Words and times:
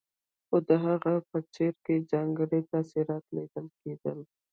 خو 0.47 0.57
د 0.67 0.69
هغه 0.85 1.13
په 1.29 1.37
څېره 1.53 1.79
کې 1.85 2.05
ځانګړي 2.11 2.59
تاثرات 2.71 3.25
ليدل 3.35 3.65
کېدل. 3.81 4.19